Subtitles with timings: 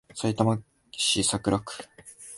[0.15, 0.59] さいたま
[0.91, 1.73] 市桜区